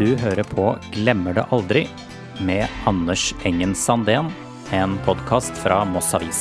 [0.00, 0.62] Du hører på
[0.94, 1.80] Glemmer det aldri
[2.40, 4.30] med Anders Engen Sandén,
[4.72, 6.38] en podkast fra Moss Avis.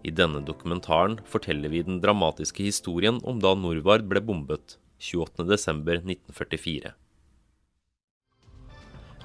[0.00, 6.94] I denne dokumentaren forteller vi den dramatiske historien om da Norvard ble bombet 28.12.1944.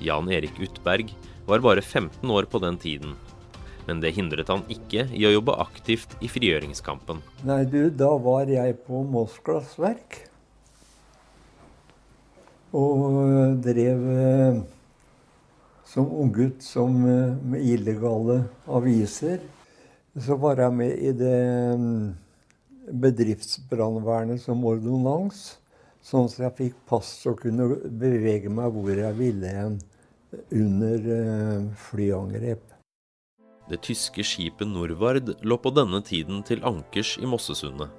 [0.04, 1.16] Jan Erik Utberg
[1.48, 3.16] var bare 15 år på den tiden,
[3.88, 7.22] men det hindret han ikke i å jobbe aktivt i frigjøringskampen.
[7.48, 10.22] Nei, du, da var jeg på Moss Glassverk.
[12.74, 14.62] Og drev eh,
[15.94, 19.44] som unggutt som, eh, med illegale aviser.
[20.18, 21.38] Så var jeg med i det
[21.78, 22.16] mm,
[23.04, 25.60] bedriftsbrannvernet som ordonnans.
[26.04, 29.78] Sånn at jeg fikk pass og kunne bevege meg hvor jeg ville hen
[30.50, 32.73] under eh, flyangrep.
[33.72, 37.92] Det tyske skipet Norvard lå på denne tiden til ankers i Mossesundet.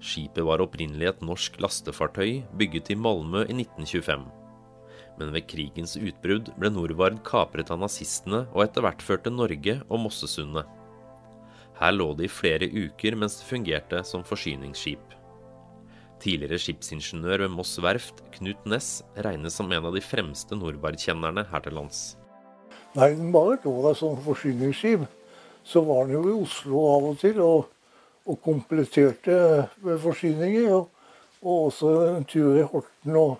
[0.00, 4.24] Skipet var opprinnelig et norsk lastefartøy bygget i Malmö i 1925.
[5.20, 9.76] Men ved krigens utbrudd ble Norvard kapret av nazistene og etter hvert ført til Norge
[9.90, 10.64] og Mossesundet.
[11.80, 15.04] Her lå det i flere uker mens det fungerte som forsyningsskip.
[16.20, 21.64] Tidligere skipsingeniør ved Moss verft, Knut Næss, regnes som en av de fremste Norvard-kjennerne her
[21.64, 22.02] til lands.
[22.94, 25.00] Nei, den bare lå der som forsyningsskip.
[25.62, 27.68] Så var den jo i Oslo av og til og,
[28.26, 30.72] og kompletterte med forsyninger.
[30.74, 30.88] Og,
[31.42, 33.36] og, også en tur i Horten og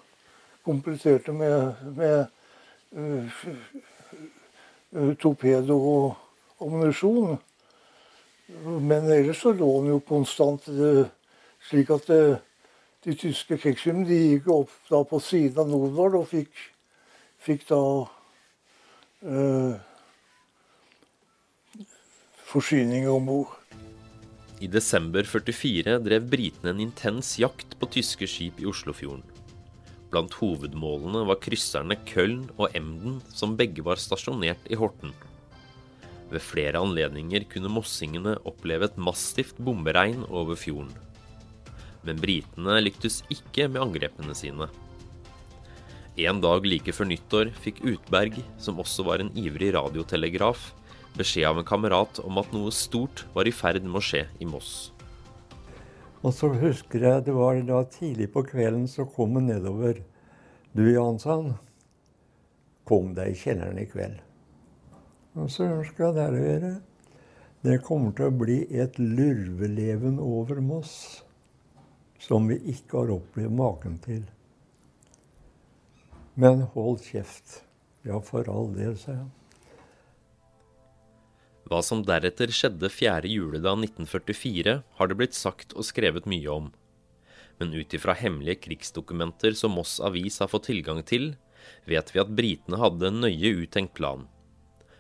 [0.64, 2.26] kompletterte med, med
[2.94, 3.40] uh,
[5.18, 6.14] torpedo og
[6.62, 7.34] ammunisjon.
[8.78, 11.02] Men ellers så lå den jo konstant uh,
[11.66, 12.06] slik at
[13.04, 16.54] de tyske krigsskipene gikk opp da på siden av Nordvard og fikk,
[17.42, 17.82] fikk da
[22.50, 23.56] forsyninger om bord.
[24.60, 29.24] I desember 44 drev britene en intens jakt på tyske skip i Oslofjorden.
[30.10, 35.14] Blant hovedmålene var krysserne Köln og Emden, som begge var stasjonert i Horten.
[36.30, 40.92] Ved flere anledninger kunne mossingene oppleve et massivt bomberegn over fjorden.
[42.06, 44.68] Men britene lyktes ikke med angrepene sine.
[46.18, 50.72] En dag like før nyttår fikk Utberg, som også var en ivrig radiotelegraf,
[51.14, 54.48] beskjed av en kamerat om at noe stort var i ferd med å skje i
[54.48, 54.90] Moss.
[56.20, 60.02] Og så husker jeg det var da tidlig på kvelden så kom han nedover.
[60.76, 61.54] Du Jansson,
[62.84, 64.18] kom deg i kjelleren i kveld.
[65.38, 66.74] Og så skal det gjøre.
[67.62, 71.22] Det kommer til å bli et lurveleven over Moss
[72.20, 74.22] som vi ikke har opplevd maken til.
[76.40, 77.64] Men hold kjeft.
[78.06, 79.26] Ja, for all del, sa jeg.
[81.68, 86.70] Hva som deretter skjedde fjerde juledag 1944, har det blitt sagt og skrevet mye om.
[87.60, 91.34] Men ut ifra hemmelige krigsdokumenter som Moss Avis har fått tilgang til,
[91.84, 94.24] vet vi at britene hadde en nøye uttenkt plan.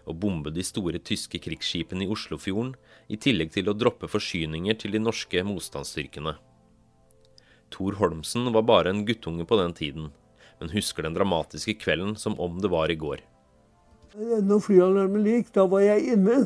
[0.04, 2.76] Å bombe de store tyske krigsskipene i Oslofjorden,
[3.08, 6.36] i tillegg til å droppe forsyninger til de norske motstandsstyrkene.
[7.72, 10.10] Thor Holmsen var bare en guttunge på den tiden,
[10.60, 13.24] men husker den dramatiske kvelden som om det var i går.
[14.44, 16.38] Når flyalarmen gikk, da var jeg inne.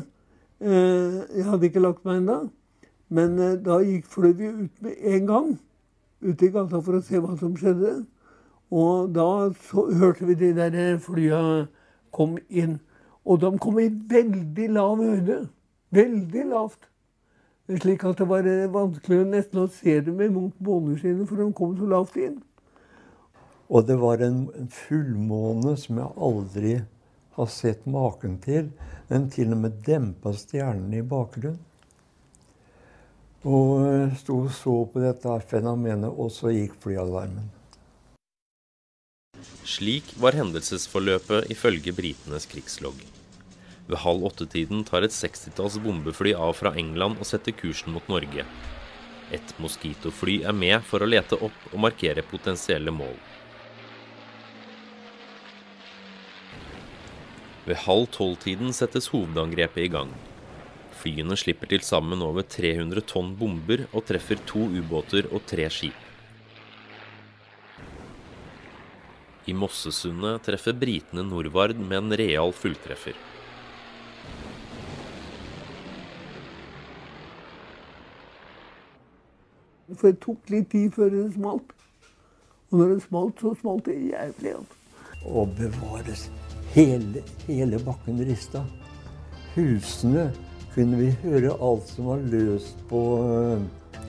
[0.61, 2.37] Jeg hadde ikke lagt meg ennå.
[3.13, 5.49] Men da gikk fløy vi ut med en gang.
[6.25, 7.97] Ut i gata for å se hva som skjedde.
[8.73, 9.27] Og da
[9.67, 11.41] så, hørte vi de der flya
[12.15, 12.79] kom inn.
[13.25, 15.43] Og de kom i veldig lav høyde.
[15.95, 16.87] Veldig lavt.
[17.65, 21.87] Slik at det var vanskelig nesten å se dem imot måneskinnet, for de kom så
[21.89, 22.37] lavt inn.
[23.69, 26.73] Og det var en fullmåne som jeg aldri
[27.35, 28.69] har sett maken til.
[29.09, 31.61] Den til og med dempa stjernene i bakgrunnen.
[33.45, 37.51] Og sto og så på dette fenomenet, og så gikk flyalarmen.
[39.65, 42.97] Slik var hendelsesforløpet ifølge britenes krigslogg.
[43.85, 48.47] Ved halv åtte-tiden tar et sekstitalls bombefly av fra England og setter kursen mot Norge.
[49.33, 53.13] Et Mosquito-fly er med for å lete opp og markere potensielle mål.
[57.65, 60.11] Ved halv tolv-tiden settes hovedangrepet i gang.
[60.99, 65.97] Flyene slipper til sammen over 300 tonn bomber og treffer to ubåter og tre skip.
[69.49, 73.17] I Mossesundet treffer britene Norvard med en real fulltreffer.
[79.93, 81.75] For det tok litt tid før det smalt.
[82.71, 84.57] Og når det smalt, så smalt det jævlig.
[85.25, 86.29] Å bevares.
[86.75, 88.65] Hele, hele bakken rista.
[89.53, 90.25] Husene
[90.73, 94.01] kunne vi høre alt som var løst på, eh,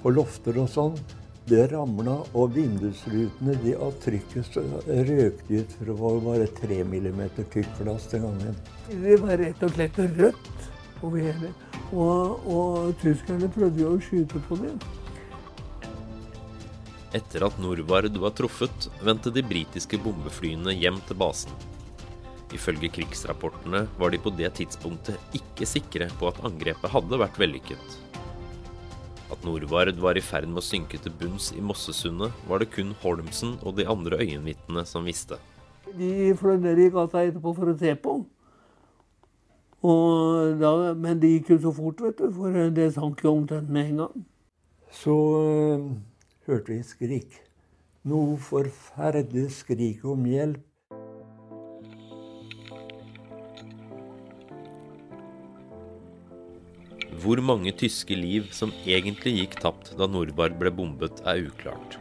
[0.00, 0.96] på lofter og sånn.
[1.44, 7.44] Det ramla, og vindusrutene de av trykket røkte ut for å være bare tre millimeter
[7.52, 8.56] tykk glass den gangen.
[8.88, 10.66] Det var rett og slett rødt
[11.02, 11.52] over hele.
[11.92, 14.72] Og, og tyskerne prøvde jo å skyte på det.
[17.20, 21.73] Etter at Norvard var truffet, vendte de britiske bombeflyene hjem til basen.
[22.54, 27.96] Ifølge krigsrapportene var de på det tidspunktet ikke sikre på at angrepet hadde vært vellykket.
[29.34, 32.92] At Norvard var i ferd med å synke til bunns i Mossesundet, var det kun
[33.02, 35.40] Holmsen og de andre øyenvitnene som visste.
[35.98, 38.20] De fløy ned i gata etterpå for å se på.
[39.84, 43.90] Da, men det gikk jo så fort, vet du, for det sank jo omtrent med
[43.90, 44.22] en gang.
[44.94, 45.90] Så øh,
[46.46, 47.40] hørte vi skrik.
[48.08, 50.62] Noe forferdelig skrik om hjelp.
[57.24, 61.96] Hvor mange tyske liv som egentlig gikk tapt da Norvard ble bombet, er uklart.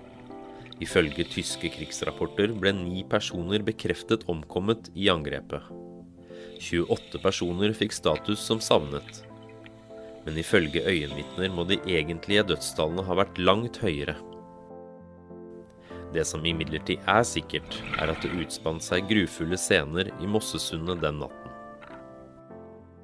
[0.84, 5.70] Ifølge tyske krigsrapporter ble ni personer bekreftet omkommet i angrepet.
[6.60, 9.22] 28 personer fikk status som savnet.
[10.26, 14.18] Men ifølge øyenvitner må de egentlige dødstallene ha vært langt høyere.
[16.12, 21.24] Det som imidlertid er sikkert, er at det utspant seg grufulle scener i Mossesundet den
[21.24, 21.43] natten.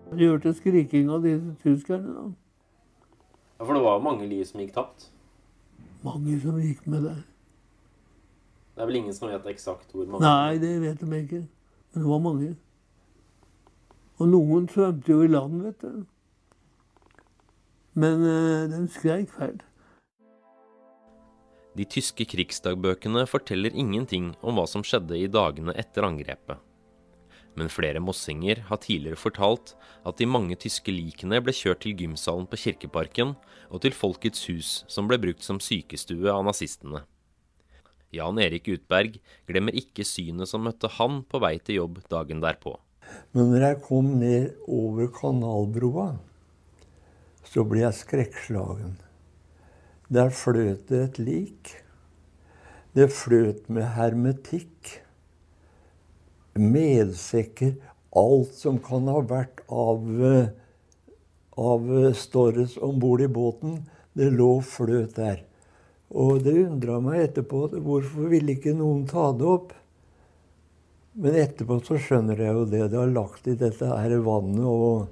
[0.10, 2.14] De hørte skriking av disse tyskerne.
[2.16, 2.26] da.
[3.60, 5.10] Ja, For det var mange liv som gikk tapt?
[6.04, 7.18] Mange som gikk med det.
[8.76, 10.24] Det er vel ingen som vet eksakt hvor mange?
[10.24, 11.42] Nei, det vet de ikke.
[11.94, 12.54] Men det var mange.
[14.20, 16.06] Og noen svømte jo i land, vet du.
[18.00, 19.66] Men øh, de skreik fælt.
[21.76, 26.60] De tyske krigsdagbøkene forteller ingenting om hva som skjedde i dagene etter angrepet.
[27.60, 29.74] Men flere mossinger har tidligere fortalt
[30.08, 33.34] at de mange tyske likene ble kjørt til gymsalen på Kirkeparken
[33.68, 37.04] og til Folkets hus, som ble brukt som sykestue av nazistene.
[38.16, 39.20] Jan Erik Utberg
[39.50, 42.78] glemmer ikke synet som møtte han på vei til jobb dagen derpå.
[43.36, 46.08] Men når jeg kom ned over kanalbroa,
[47.44, 48.96] så ble jeg skrekkslagen.
[50.10, 51.76] Der fløt det et lik.
[52.96, 55.04] Det fløt med hermetikk,
[56.60, 57.76] medsekker,
[58.16, 60.06] alt som kan ha vært av,
[61.60, 63.84] av Storres om bord i båten.
[64.14, 65.44] Det lå fløt der.
[66.10, 69.76] Og det undra meg etterpå hvorfor ville ikke noen ta det opp.
[71.20, 72.84] Men etterpå så skjønner jeg jo det.
[72.92, 75.10] Det har lagt i dette her vannet, og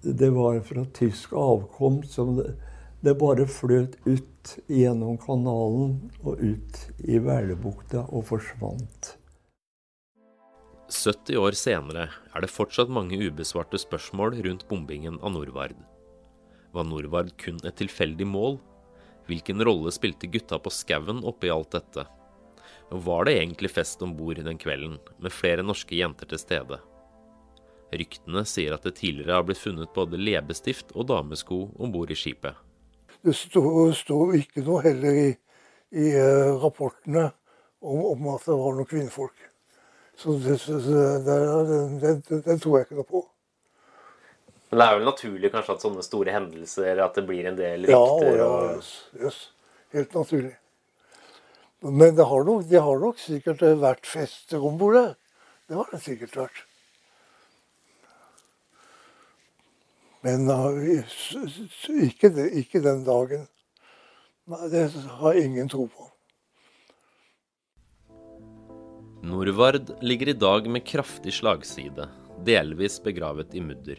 [0.00, 2.12] det var fra tysk avkomst.
[2.14, 2.52] som det,
[3.00, 9.14] det bare fløt ut gjennom kanalen og ut i Verlebukta og forsvant.
[10.90, 15.76] 70 år senere er det fortsatt mange ubesvarte spørsmål rundt bombingen av Norvard.
[16.74, 18.58] Var Norvard kun et tilfeldig mål?
[19.30, 22.06] Hvilken rolle spilte gutta på skauen oppi alt dette?
[22.90, 26.80] Og var det egentlig fest om bord den kvelden, med flere norske jenter til stede?
[27.94, 32.18] Ryktene sier at det tidligere har blitt funnet både leppestift og damesko om bord i
[32.18, 32.58] skipet.
[33.22, 35.30] Det står, ikke noe heller i,
[35.94, 37.28] i uh, rapportene
[37.78, 39.50] om, om, at det var noen kvinnfolk.
[40.20, 40.56] Så det,
[41.24, 41.36] det,
[42.00, 43.22] det, det, tror jeg ikke noe på.
[44.68, 47.86] Men det er vel naturlig kanskje at sånne store hendelser, at det blir en del
[47.88, 48.26] rykter?
[48.36, 49.38] Ja, ja yes, yes.
[49.96, 50.52] helt naturlig.
[51.80, 55.14] Men det har, nok, det har nok sikkert vært fester om bord der.
[55.70, 56.62] Det har det sikkert vært.
[60.20, 60.44] Men
[62.04, 63.48] ikke, ikke den dagen.
[64.52, 66.09] Nei, det har jeg ingen tro på.
[69.22, 72.06] Norvard ligger i dag med kraftig slagside,
[72.44, 73.98] delvis begravet i mudder.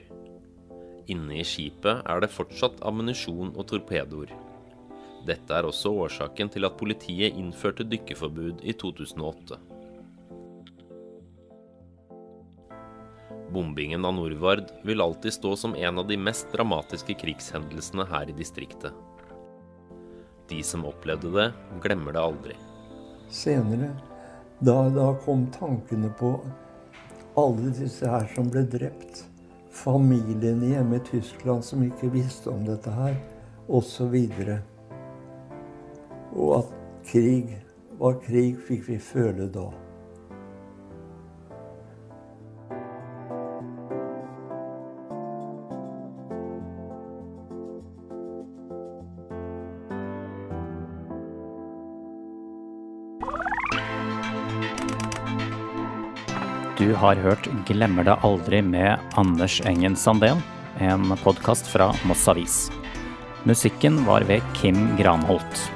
[1.14, 4.34] Inne i skipet er det fortsatt ammunisjon og torpedoer.
[5.28, 9.62] Dette er også årsaken til at politiet innførte dykkeforbud i 2008.
[13.54, 18.38] Bombingen av Norvard vil alltid stå som en av de mest dramatiske krigshendelsene her i
[18.42, 18.96] distriktet.
[20.50, 21.52] De som opplevde det,
[21.84, 22.56] glemmer det aldri.
[23.32, 23.94] Senere,
[24.62, 26.36] da, da kom tankene på
[27.36, 29.26] alle disse her som ble drept.
[29.72, 33.16] Familiene hjemme i Tyskland som ikke visste om dette her,
[33.72, 34.16] osv.
[36.36, 36.74] Og at
[37.08, 37.56] krig
[37.98, 39.70] var krig, fikk vi føle da.
[57.02, 60.42] Har hørt 'Glemmer det aldri' med Anders Engen Sandén.
[60.80, 62.72] en podkast fra Moss Avis.
[63.44, 65.72] Musikken var ved Kim Granholt.